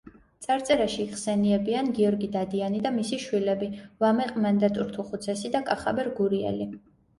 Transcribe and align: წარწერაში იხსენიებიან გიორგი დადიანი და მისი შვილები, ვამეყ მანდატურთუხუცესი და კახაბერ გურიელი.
წარწერაში 0.43 1.03
იხსენიებიან 1.03 1.91
გიორგი 1.99 2.29
დადიანი 2.37 2.81
და 2.87 2.93
მისი 2.97 3.21
შვილები, 3.27 3.71
ვამეყ 4.07 4.35
მანდატურთუხუცესი 4.49 5.55
და 5.59 5.65
კახაბერ 5.71 6.13
გურიელი. 6.21 6.73